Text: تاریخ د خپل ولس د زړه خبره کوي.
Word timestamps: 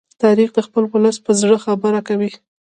تاریخ 0.23 0.49
د 0.53 0.59
خپل 0.67 0.83
ولس 0.93 1.17
د 1.25 1.27
زړه 1.41 1.57
خبره 1.65 1.99
کوي. 2.07 2.31